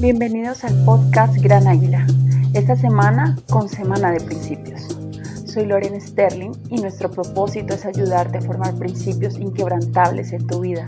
Bienvenidos 0.00 0.64
al 0.64 0.82
podcast 0.86 1.36
Gran 1.42 1.68
Águila, 1.68 2.06
esta 2.54 2.74
semana 2.74 3.36
con 3.50 3.68
Semana 3.68 4.10
de 4.10 4.20
Principios. 4.22 4.96
Soy 5.44 5.66
Lorena 5.66 6.00
Sterling 6.00 6.52
y 6.70 6.80
nuestro 6.80 7.10
propósito 7.10 7.74
es 7.74 7.84
ayudarte 7.84 8.38
a 8.38 8.40
formar 8.40 8.74
principios 8.76 9.38
inquebrantables 9.38 10.32
en 10.32 10.46
tu 10.46 10.60
vida, 10.60 10.86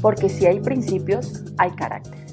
porque 0.00 0.30
si 0.30 0.46
hay 0.46 0.60
principios, 0.60 1.44
hay 1.58 1.72
carácter. 1.72 2.24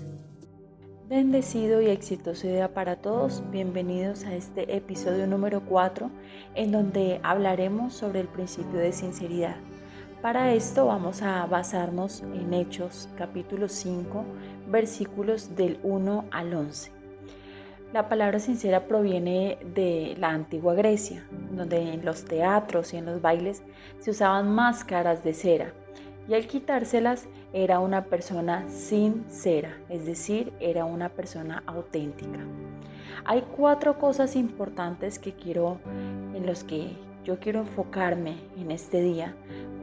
Bendecido 1.09 1.81
y 1.81 1.87
exitoso 1.87 2.47
día 2.47 2.73
para 2.73 2.95
todos, 2.95 3.43
bienvenidos 3.51 4.23
a 4.23 4.35
este 4.35 4.73
episodio 4.73 5.27
número 5.27 5.65
4 5.65 6.09
en 6.55 6.71
donde 6.71 7.19
hablaremos 7.23 7.93
sobre 7.93 8.21
el 8.21 8.29
principio 8.29 8.79
de 8.79 8.93
sinceridad. 8.93 9.57
Para 10.21 10.53
esto 10.53 10.87
vamos 10.87 11.21
a 11.21 11.45
basarnos 11.45 12.21
en 12.21 12.53
Hechos 12.53 13.09
capítulo 13.17 13.67
5 13.67 14.25
versículos 14.67 15.55
del 15.55 15.79
1 15.83 16.25
al 16.31 16.53
11. 16.53 16.91
La 17.93 18.09
palabra 18.09 18.39
sincera 18.39 18.87
proviene 18.87 19.59
de 19.75 20.15
la 20.17 20.29
antigua 20.29 20.73
Grecia, 20.73 21.25
donde 21.51 21.93
en 21.93 22.03
los 22.03 22.25
teatros 22.25 22.93
y 22.93 22.97
en 22.97 23.05
los 23.05 23.21
bailes 23.21 23.63
se 23.99 24.11
usaban 24.11 24.53
máscaras 24.53 25.23
de 25.23 25.33
cera 25.33 25.73
y 26.27 26.33
al 26.33 26.47
quitárselas 26.47 27.27
era 27.53 27.79
una 27.79 28.05
persona 28.05 28.67
sincera, 28.67 29.77
es 29.89 30.05
decir, 30.05 30.51
era 30.59 30.85
una 30.85 31.09
persona 31.09 31.63
auténtica. 31.67 32.39
Hay 33.25 33.43
cuatro 33.55 33.97
cosas 33.99 34.35
importantes 34.35 35.19
que 35.19 35.33
quiero 35.33 35.77
en 36.33 36.45
los 36.45 36.63
que 36.63 36.95
yo 37.23 37.39
quiero 37.39 37.61
enfocarme 37.61 38.37
en 38.57 38.71
este 38.71 39.01
día 39.01 39.35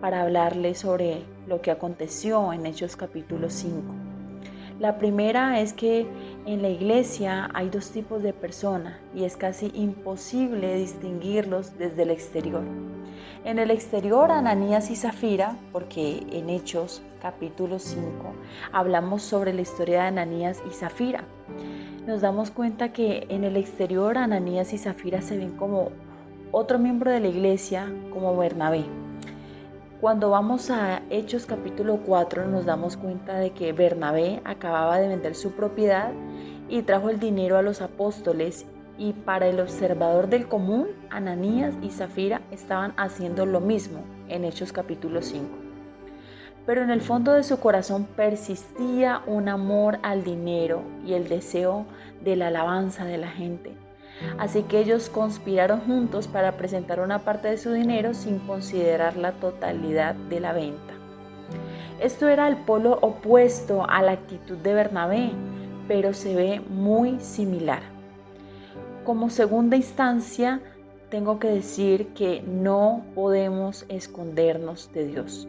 para 0.02 0.22
hablarles 0.22 0.80
sobre 0.80 1.22
lo 1.46 1.62
que 1.62 1.70
aconteció 1.70 2.52
en 2.52 2.66
Hechos 2.66 2.96
capítulo 2.96 3.48
5. 3.48 3.80
La 4.80 4.98
primera 4.98 5.60
es 5.60 5.72
que 5.72 6.08
en 6.44 6.60
la 6.60 6.70
iglesia 6.70 7.48
hay 7.54 7.68
dos 7.68 7.92
tipos 7.92 8.20
de 8.20 8.32
personas 8.32 8.94
y 9.14 9.22
es 9.22 9.36
casi 9.36 9.70
imposible 9.74 10.74
distinguirlos 10.74 11.78
desde 11.78 12.02
el 12.02 12.10
exterior. 12.10 12.62
En 13.44 13.60
el 13.60 13.70
exterior, 13.70 14.32
Ananías 14.32 14.90
y 14.90 14.96
Zafira, 14.96 15.56
porque 15.70 16.26
en 16.32 16.50
Hechos 16.50 17.00
capítulo 17.20 17.78
5 17.78 18.02
hablamos 18.72 19.22
sobre 19.22 19.54
la 19.54 19.60
historia 19.60 20.02
de 20.02 20.08
Ananías 20.08 20.60
y 20.68 20.74
Zafira. 20.74 21.22
Nos 22.08 22.22
damos 22.22 22.50
cuenta 22.50 22.92
que 22.92 23.24
en 23.28 23.44
el 23.44 23.56
exterior 23.56 24.18
Ananías 24.18 24.72
y 24.72 24.78
Zafira 24.78 25.22
se 25.22 25.38
ven 25.38 25.52
como 25.52 25.90
otro 26.50 26.80
miembro 26.80 27.12
de 27.12 27.20
la 27.20 27.28
iglesia 27.28 27.88
como 28.12 28.36
Bernabé. 28.36 28.84
Cuando 30.02 30.30
vamos 30.30 30.68
a 30.68 31.00
Hechos 31.10 31.46
capítulo 31.46 32.00
4 32.04 32.48
nos 32.48 32.64
damos 32.64 32.96
cuenta 32.96 33.38
de 33.38 33.52
que 33.52 33.72
Bernabé 33.72 34.42
acababa 34.44 34.98
de 34.98 35.06
vender 35.06 35.36
su 35.36 35.52
propiedad 35.52 36.10
y 36.68 36.82
trajo 36.82 37.08
el 37.08 37.20
dinero 37.20 37.56
a 37.56 37.62
los 37.62 37.80
apóstoles 37.80 38.66
y 38.98 39.12
para 39.12 39.46
el 39.46 39.60
observador 39.60 40.28
del 40.28 40.48
común, 40.48 40.88
Ananías 41.10 41.76
y 41.82 41.90
Zafira 41.90 42.40
estaban 42.50 42.94
haciendo 42.96 43.46
lo 43.46 43.60
mismo 43.60 44.00
en 44.26 44.44
Hechos 44.44 44.72
capítulo 44.72 45.22
5. 45.22 45.46
Pero 46.66 46.82
en 46.82 46.90
el 46.90 47.00
fondo 47.00 47.34
de 47.34 47.44
su 47.44 47.60
corazón 47.60 48.04
persistía 48.16 49.22
un 49.28 49.48
amor 49.48 50.00
al 50.02 50.24
dinero 50.24 50.82
y 51.06 51.12
el 51.12 51.28
deseo 51.28 51.86
de 52.24 52.34
la 52.34 52.48
alabanza 52.48 53.04
de 53.04 53.18
la 53.18 53.28
gente. 53.28 53.72
Así 54.38 54.62
que 54.64 54.80
ellos 54.80 55.08
conspiraron 55.08 55.80
juntos 55.80 56.26
para 56.26 56.56
presentar 56.56 57.00
una 57.00 57.20
parte 57.20 57.48
de 57.48 57.58
su 57.58 57.72
dinero 57.72 58.14
sin 58.14 58.38
considerar 58.40 59.16
la 59.16 59.32
totalidad 59.32 60.14
de 60.14 60.40
la 60.40 60.52
venta. 60.52 60.94
Esto 62.00 62.28
era 62.28 62.48
el 62.48 62.56
polo 62.56 62.98
opuesto 63.00 63.86
a 63.88 64.02
la 64.02 64.12
actitud 64.12 64.56
de 64.58 64.74
Bernabé, 64.74 65.30
pero 65.86 66.12
se 66.14 66.34
ve 66.34 66.60
muy 66.68 67.20
similar. 67.20 67.82
Como 69.04 69.30
segunda 69.30 69.76
instancia, 69.76 70.60
tengo 71.10 71.38
que 71.38 71.48
decir 71.48 72.08
que 72.14 72.42
no 72.42 73.04
podemos 73.14 73.84
escondernos 73.88 74.90
de 74.92 75.06
Dios. 75.06 75.46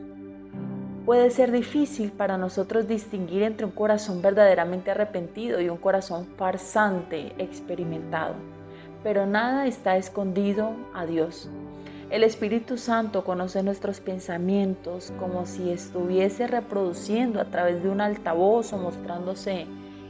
Puede 1.06 1.32
ser 1.32 1.52
difícil 1.52 2.12
para 2.12 2.38
nosotros 2.38 2.88
distinguir 2.88 3.44
entre 3.44 3.66
un 3.66 3.72
corazón 3.72 4.22
verdaderamente 4.22 4.92
arrepentido 4.92 5.60
y 5.60 5.70
un 5.70 5.78
corazón 5.78 6.28
farsante 6.38 7.34
experimentado 7.38 8.36
pero 9.04 9.26
nada 9.26 9.68
está 9.68 9.98
escondido 9.98 10.72
a 10.94 11.06
Dios. 11.06 11.50
El 12.10 12.24
Espíritu 12.24 12.78
Santo 12.78 13.24
conoce 13.24 13.64
nuestros 13.64 14.00
pensamientos 14.00 15.12
como 15.20 15.46
si 15.46 15.72
estuviese 15.72 16.48
reproduciendo 16.48 17.42
a 17.42 17.46
través 17.46 17.84
de 17.84 17.90
un 17.90 18.02
altavoz 18.02 18.72
o 18.72 18.78
mostrándose 18.78 19.66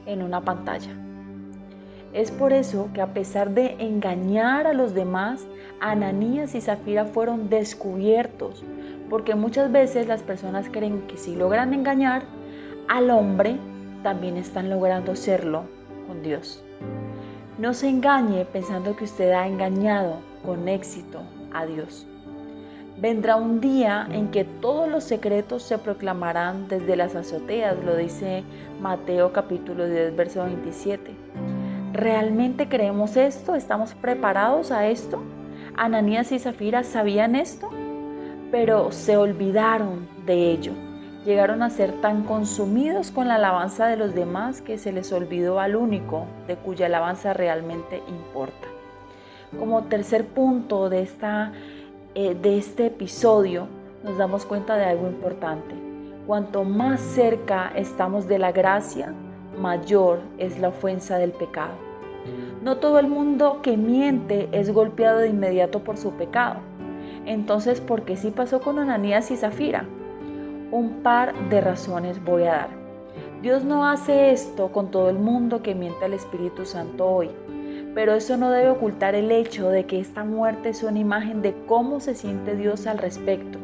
en 0.05 0.21
una 0.21 0.41
pantalla. 0.41 0.91
Es 2.13 2.29
por 2.29 2.53
eso 2.53 2.89
que 2.93 3.01
a 3.01 3.13
pesar 3.13 3.51
de 3.51 3.75
engañar 3.79 4.67
a 4.67 4.73
los 4.73 4.93
demás, 4.93 5.47
Ananías 5.79 6.53
y 6.53 6.61
Zafira 6.61 7.05
fueron 7.05 7.49
descubiertos, 7.49 8.63
porque 9.09 9.33
muchas 9.33 9.71
veces 9.71 10.07
las 10.07 10.21
personas 10.21 10.67
creen 10.71 11.07
que 11.07 11.17
si 11.17 11.35
logran 11.35 11.73
engañar 11.73 12.23
al 12.87 13.09
hombre, 13.09 13.57
también 14.03 14.37
están 14.37 14.69
logrando 14.69 15.15
serlo 15.15 15.63
con 16.07 16.21
Dios. 16.21 16.63
No 17.59 17.75
se 17.75 17.87
engañe 17.87 18.45
pensando 18.45 18.95
que 18.95 19.03
usted 19.03 19.31
ha 19.31 19.47
engañado 19.47 20.15
con 20.43 20.67
éxito 20.67 21.21
a 21.53 21.67
Dios. 21.67 22.07
Vendrá 22.97 23.35
un 23.35 23.61
día 23.61 24.07
en 24.11 24.31
que 24.31 24.43
todos 24.43 24.89
los 24.89 25.03
secretos 25.03 25.61
se 25.61 25.77
proclamarán 25.77 26.67
desde 26.67 26.95
las 26.95 27.15
azoteas, 27.15 27.77
lo 27.83 27.95
dice 27.95 28.43
Mateo 28.81 29.31
capítulo 29.33 29.87
10, 29.87 30.15
verso 30.15 30.43
27. 30.45 31.11
¿Realmente 31.93 32.67
creemos 32.67 33.17
esto? 33.17 33.53
¿Estamos 33.53 33.93
preparados 33.93 34.71
a 34.71 34.87
esto? 34.87 35.21
Ananías 35.75 36.31
y 36.31 36.39
Zafira 36.39 36.83
sabían 36.83 37.35
esto, 37.35 37.69
pero 38.51 38.91
se 38.91 39.15
olvidaron 39.15 40.07
de 40.25 40.51
ello 40.51 40.73
llegaron 41.25 41.61
a 41.61 41.69
ser 41.69 41.93
tan 42.01 42.23
consumidos 42.23 43.11
con 43.11 43.27
la 43.27 43.35
alabanza 43.35 43.87
de 43.87 43.97
los 43.97 44.13
demás 44.13 44.61
que 44.61 44.77
se 44.77 44.91
les 44.91 45.11
olvidó 45.11 45.59
al 45.59 45.75
único 45.75 46.25
de 46.47 46.55
cuya 46.55 46.87
alabanza 46.87 47.33
realmente 47.33 48.01
importa. 48.07 48.67
Como 49.57 49.83
tercer 49.83 50.25
punto 50.25 50.89
de, 50.89 51.01
esta, 51.01 51.53
eh, 52.15 52.35
de 52.35 52.57
este 52.57 52.87
episodio, 52.87 53.67
nos 54.03 54.17
damos 54.17 54.45
cuenta 54.45 54.75
de 54.75 54.85
algo 54.85 55.07
importante. 55.07 55.75
Cuanto 56.27 56.63
más 56.63 56.99
cerca 56.99 57.71
estamos 57.75 58.27
de 58.27 58.39
la 58.39 58.51
gracia, 58.51 59.13
mayor 59.59 60.21
es 60.37 60.59
la 60.59 60.69
ofensa 60.69 61.17
del 61.17 61.31
pecado. 61.31 61.73
No 62.63 62.77
todo 62.77 62.99
el 62.99 63.07
mundo 63.07 63.59
que 63.61 63.77
miente 63.77 64.47
es 64.51 64.71
golpeado 64.71 65.19
de 65.19 65.27
inmediato 65.27 65.79
por 65.79 65.97
su 65.97 66.11
pecado. 66.11 66.59
Entonces, 67.25 67.81
¿por 67.81 68.03
qué 68.03 68.15
sí 68.15 68.31
pasó 68.31 68.61
con 68.61 68.79
Ananías 68.79 69.31
y 69.31 69.37
Zafira? 69.37 69.85
Un 70.73 71.03
par 71.03 71.35
de 71.49 71.61
razones 71.61 72.23
voy 72.25 72.43
a 72.43 72.53
dar. 72.53 72.69
Dios 73.43 73.63
no 73.63 73.85
hace 73.87 74.31
esto 74.31 74.71
con 74.71 74.89
todo 74.89 75.11
el 75.11 75.19
mundo 75.19 75.61
que 75.61 75.75
miente 75.75 76.03
al 76.03 76.13
Espíritu 76.13 76.65
Santo 76.65 77.05
hoy, 77.05 77.29
pero 77.93 78.15
eso 78.15 78.37
no 78.37 78.49
debe 78.49 78.71
ocultar 78.71 79.13
el 79.13 79.31
hecho 79.31 79.69
de 79.69 79.85
que 79.85 79.99
esta 79.99 80.23
muerte 80.23 80.69
es 80.69 80.81
una 80.81 80.97
imagen 80.97 81.43
de 81.43 81.53
cómo 81.67 81.99
se 81.99 82.15
siente 82.15 82.55
Dios 82.55 82.87
al 82.87 82.97
respecto. 82.97 83.59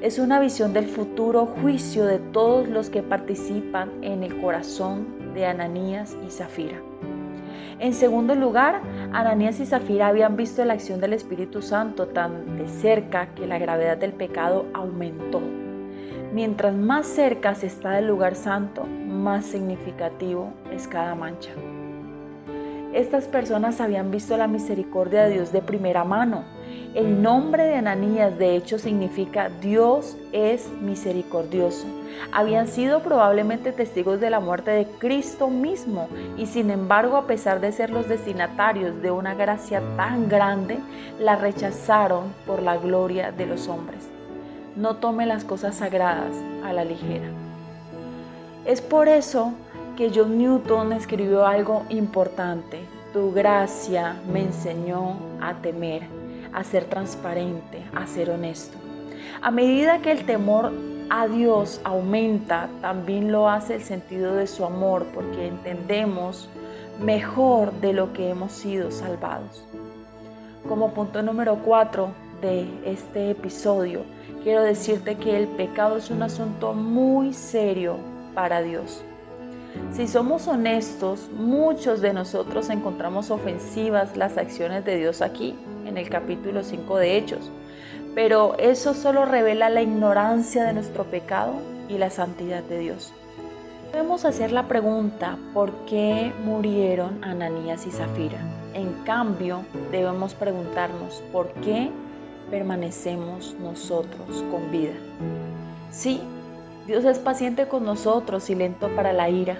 Es 0.00 0.18
una 0.18 0.40
visión 0.40 0.72
del 0.72 0.86
futuro 0.86 1.44
juicio 1.44 2.06
de 2.06 2.18
todos 2.18 2.66
los 2.66 2.88
que 2.88 3.02
participan 3.02 3.90
en 4.00 4.22
el 4.22 4.40
corazón 4.40 5.34
de 5.34 5.44
Ananías 5.44 6.16
y 6.26 6.30
Zafira. 6.30 6.80
En 7.80 7.92
segundo 7.92 8.34
lugar, 8.34 8.80
Ananías 9.12 9.60
y 9.60 9.66
Zafira 9.66 10.08
habían 10.08 10.36
visto 10.36 10.64
la 10.64 10.72
acción 10.72 11.00
del 11.00 11.12
Espíritu 11.12 11.60
Santo 11.60 12.08
tan 12.08 12.56
de 12.56 12.66
cerca 12.66 13.34
que 13.34 13.46
la 13.46 13.58
gravedad 13.58 13.98
del 13.98 14.14
pecado 14.14 14.64
aumentó. 14.72 15.59
Mientras 16.32 16.74
más 16.74 17.06
cerca 17.08 17.56
se 17.56 17.66
está 17.66 17.90
del 17.90 18.06
lugar 18.06 18.36
santo, 18.36 18.84
más 18.84 19.44
significativo 19.44 20.52
es 20.72 20.86
cada 20.86 21.16
mancha. 21.16 21.50
Estas 22.92 23.26
personas 23.26 23.80
habían 23.80 24.12
visto 24.12 24.36
la 24.36 24.46
misericordia 24.46 25.24
de 25.24 25.34
Dios 25.34 25.52
de 25.52 25.60
primera 25.60 26.04
mano. 26.04 26.44
El 26.94 27.20
nombre 27.20 27.64
de 27.64 27.74
Ananías 27.74 28.38
de 28.38 28.54
hecho 28.54 28.78
significa 28.78 29.48
Dios 29.60 30.16
es 30.32 30.68
misericordioso. 30.80 31.86
Habían 32.32 32.68
sido 32.68 33.02
probablemente 33.02 33.72
testigos 33.72 34.20
de 34.20 34.30
la 34.30 34.38
muerte 34.38 34.70
de 34.70 34.86
Cristo 34.98 35.48
mismo 35.48 36.08
y 36.36 36.46
sin 36.46 36.70
embargo 36.70 37.16
a 37.16 37.26
pesar 37.26 37.60
de 37.60 37.72
ser 37.72 37.90
los 37.90 38.08
destinatarios 38.08 39.02
de 39.02 39.10
una 39.10 39.34
gracia 39.34 39.82
tan 39.96 40.28
grande, 40.28 40.78
la 41.18 41.34
rechazaron 41.34 42.32
por 42.46 42.62
la 42.62 42.76
gloria 42.76 43.32
de 43.32 43.46
los 43.46 43.66
hombres 43.66 44.09
no 44.80 44.96
tome 44.96 45.26
las 45.26 45.44
cosas 45.44 45.76
sagradas 45.76 46.34
a 46.64 46.72
la 46.72 46.84
ligera. 46.84 47.28
Es 48.64 48.80
por 48.80 49.08
eso 49.08 49.52
que 49.96 50.10
John 50.14 50.38
Newton 50.38 50.92
escribió 50.92 51.46
algo 51.46 51.84
importante. 51.90 52.80
Tu 53.12 53.30
gracia 53.32 54.16
me 54.32 54.42
enseñó 54.42 55.16
a 55.40 55.54
temer, 55.54 56.02
a 56.54 56.64
ser 56.64 56.84
transparente, 56.84 57.84
a 57.94 58.06
ser 58.06 58.30
honesto. 58.30 58.78
A 59.42 59.50
medida 59.50 60.00
que 60.00 60.12
el 60.12 60.24
temor 60.24 60.72
a 61.10 61.26
Dios 61.26 61.80
aumenta, 61.84 62.68
también 62.80 63.32
lo 63.32 63.50
hace 63.50 63.74
el 63.74 63.82
sentido 63.82 64.34
de 64.34 64.46
su 64.46 64.64
amor, 64.64 65.04
porque 65.12 65.48
entendemos 65.48 66.48
mejor 67.02 67.72
de 67.80 67.92
lo 67.92 68.12
que 68.12 68.30
hemos 68.30 68.52
sido 68.52 68.90
salvados. 68.90 69.64
Como 70.68 70.94
punto 70.94 71.22
número 71.22 71.56
cuatro 71.64 72.12
de 72.40 72.66
este 72.84 73.30
episodio, 73.30 74.02
quiero 74.42 74.62
decirte 74.62 75.16
que 75.16 75.36
el 75.36 75.48
pecado 75.48 75.96
es 75.96 76.10
un 76.10 76.22
asunto 76.22 76.72
muy 76.72 77.32
serio 77.32 77.96
para 78.34 78.62
Dios. 78.62 79.02
Si 79.92 80.08
somos 80.08 80.48
honestos, 80.48 81.28
muchos 81.36 82.00
de 82.00 82.12
nosotros 82.12 82.70
encontramos 82.70 83.30
ofensivas 83.30 84.16
las 84.16 84.36
acciones 84.36 84.84
de 84.84 84.96
Dios 84.96 85.22
aquí, 85.22 85.54
en 85.86 85.96
el 85.96 86.08
capítulo 86.08 86.62
5 86.62 86.96
de 86.96 87.16
Hechos, 87.16 87.50
pero 88.14 88.56
eso 88.58 88.94
solo 88.94 89.24
revela 89.24 89.68
la 89.68 89.82
ignorancia 89.82 90.64
de 90.64 90.72
nuestro 90.72 91.04
pecado 91.04 91.54
y 91.88 91.98
la 91.98 92.10
santidad 92.10 92.62
de 92.64 92.78
Dios. 92.78 93.12
Debemos 93.92 94.24
hacer 94.24 94.52
la 94.52 94.68
pregunta, 94.68 95.36
¿por 95.52 95.72
qué 95.86 96.32
murieron 96.44 97.22
Ananías 97.24 97.86
y 97.86 97.90
Zafira? 97.90 98.38
En 98.72 98.92
cambio, 99.04 99.62
debemos 99.90 100.34
preguntarnos, 100.34 101.22
¿por 101.32 101.48
qué 101.54 101.90
permanecemos 102.50 103.56
nosotros 103.60 104.44
con 104.50 104.70
vida? 104.70 104.94
Sí, 105.90 106.20
Dios 106.86 107.04
es 107.04 107.18
paciente 107.18 107.68
con 107.68 107.84
nosotros 107.84 108.50
y 108.50 108.54
lento 108.54 108.88
para 108.96 109.12
la 109.12 109.30
ira, 109.30 109.58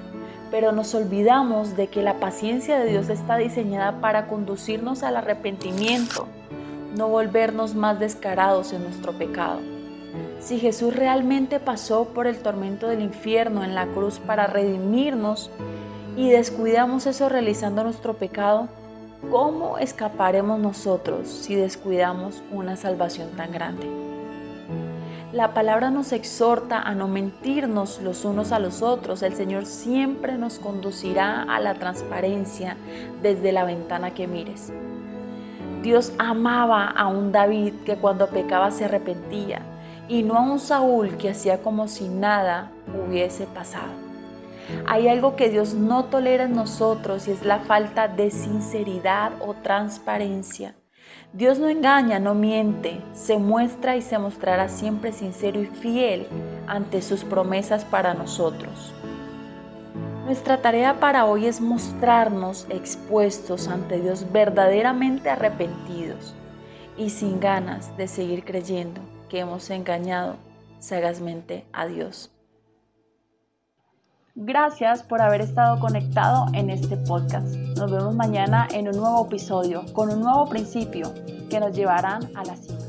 pero 0.50 0.72
nos 0.72 0.94
olvidamos 0.94 1.76
de 1.76 1.86
que 1.86 2.02
la 2.02 2.18
paciencia 2.18 2.78
de 2.78 2.90
Dios 2.90 3.08
está 3.08 3.36
diseñada 3.36 4.00
para 4.00 4.26
conducirnos 4.26 5.02
al 5.02 5.16
arrepentimiento, 5.16 6.26
no 6.96 7.08
volvernos 7.08 7.74
más 7.74 8.00
descarados 8.00 8.72
en 8.72 8.82
nuestro 8.82 9.12
pecado. 9.12 9.60
Si 10.40 10.58
Jesús 10.58 10.96
realmente 10.96 11.60
pasó 11.60 12.06
por 12.06 12.26
el 12.26 12.38
tormento 12.38 12.88
del 12.88 13.02
infierno 13.02 13.62
en 13.62 13.74
la 13.74 13.86
cruz 13.86 14.18
para 14.18 14.46
redimirnos 14.46 15.50
y 16.16 16.30
descuidamos 16.30 17.06
eso 17.06 17.28
realizando 17.28 17.84
nuestro 17.84 18.14
pecado, 18.14 18.68
¿cómo 19.28 19.78
escaparemos 19.78 20.58
nosotros 20.58 21.28
si 21.28 21.54
descuidamos 21.54 22.42
una 22.50 22.76
salvación 22.76 23.30
tan 23.36 23.52
grande? 23.52 23.86
La 25.32 25.54
palabra 25.54 25.90
nos 25.90 26.12
exhorta 26.12 26.80
a 26.80 26.94
no 26.94 27.06
mentirnos 27.06 28.00
los 28.02 28.24
unos 28.24 28.50
a 28.50 28.58
los 28.58 28.82
otros. 28.82 29.22
El 29.22 29.34
Señor 29.34 29.64
siempre 29.64 30.36
nos 30.36 30.58
conducirá 30.58 31.42
a 31.42 31.60
la 31.60 31.74
transparencia 31.74 32.76
desde 33.22 33.52
la 33.52 33.64
ventana 33.64 34.12
que 34.12 34.26
mires. 34.26 34.72
Dios 35.82 36.12
amaba 36.18 36.86
a 36.86 37.06
un 37.06 37.30
David 37.30 37.74
que 37.86 37.96
cuando 37.96 38.26
pecaba 38.26 38.72
se 38.72 38.86
arrepentía 38.86 39.62
y 40.08 40.24
no 40.24 40.34
a 40.34 40.42
un 40.42 40.58
Saúl 40.58 41.16
que 41.16 41.30
hacía 41.30 41.62
como 41.62 41.86
si 41.86 42.08
nada 42.08 42.72
hubiese 43.06 43.46
pasado. 43.46 44.09
Hay 44.86 45.08
algo 45.08 45.36
que 45.36 45.48
Dios 45.48 45.74
no 45.74 46.06
tolera 46.06 46.44
en 46.44 46.54
nosotros 46.54 47.28
y 47.28 47.32
es 47.32 47.44
la 47.44 47.60
falta 47.60 48.08
de 48.08 48.30
sinceridad 48.30 49.32
o 49.40 49.54
transparencia. 49.54 50.74
Dios 51.32 51.58
no 51.58 51.68
engaña, 51.68 52.18
no 52.18 52.34
miente, 52.34 53.00
se 53.12 53.38
muestra 53.38 53.96
y 53.96 54.02
se 54.02 54.18
mostrará 54.18 54.68
siempre 54.68 55.12
sincero 55.12 55.60
y 55.60 55.66
fiel 55.66 56.26
ante 56.66 57.02
sus 57.02 57.24
promesas 57.24 57.84
para 57.84 58.14
nosotros. 58.14 58.92
Nuestra 60.24 60.60
tarea 60.60 61.00
para 61.00 61.26
hoy 61.26 61.46
es 61.46 61.60
mostrarnos 61.60 62.66
expuestos 62.68 63.68
ante 63.68 64.00
Dios 64.00 64.30
verdaderamente 64.32 65.30
arrepentidos 65.30 66.34
y 66.96 67.10
sin 67.10 67.40
ganas 67.40 67.96
de 67.96 68.06
seguir 68.06 68.44
creyendo 68.44 69.00
que 69.28 69.40
hemos 69.40 69.70
engañado 69.70 70.36
sagazmente 70.78 71.64
a 71.72 71.86
Dios. 71.86 72.30
Gracias 74.42 75.02
por 75.02 75.20
haber 75.20 75.42
estado 75.42 75.78
conectado 75.78 76.46
en 76.54 76.70
este 76.70 76.96
podcast. 76.96 77.54
Nos 77.76 77.92
vemos 77.92 78.14
mañana 78.14 78.66
en 78.72 78.88
un 78.88 78.96
nuevo 78.96 79.26
episodio 79.26 79.84
con 79.92 80.08
un 80.08 80.20
nuevo 80.20 80.48
principio 80.48 81.12
que 81.50 81.60
nos 81.60 81.76
llevarán 81.76 82.22
a 82.34 82.44
la 82.44 82.56
cita. 82.56 82.79